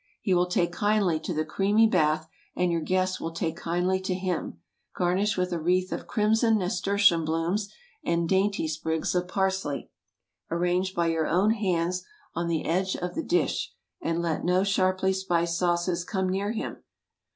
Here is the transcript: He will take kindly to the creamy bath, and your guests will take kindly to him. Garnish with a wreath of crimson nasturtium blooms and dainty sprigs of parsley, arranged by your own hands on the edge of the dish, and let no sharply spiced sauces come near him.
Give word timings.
He 0.19 0.33
will 0.33 0.47
take 0.47 0.71
kindly 0.73 1.19
to 1.19 1.31
the 1.31 1.45
creamy 1.45 1.85
bath, 1.85 2.27
and 2.55 2.71
your 2.71 2.81
guests 2.81 3.21
will 3.21 3.33
take 3.33 3.55
kindly 3.55 3.99
to 4.01 4.15
him. 4.15 4.59
Garnish 4.95 5.37
with 5.37 5.53
a 5.53 5.59
wreath 5.59 5.91
of 5.91 6.07
crimson 6.07 6.57
nasturtium 6.57 7.23
blooms 7.23 7.69
and 8.03 8.27
dainty 8.27 8.67
sprigs 8.67 9.13
of 9.13 9.27
parsley, 9.27 9.91
arranged 10.49 10.95
by 10.95 11.05
your 11.05 11.27
own 11.27 11.51
hands 11.51 12.03
on 12.33 12.47
the 12.47 12.65
edge 12.65 12.95
of 12.95 13.13
the 13.13 13.21
dish, 13.21 13.75
and 14.01 14.23
let 14.23 14.43
no 14.43 14.63
sharply 14.63 15.13
spiced 15.13 15.59
sauces 15.59 16.03
come 16.03 16.29
near 16.29 16.51
him. 16.51 16.81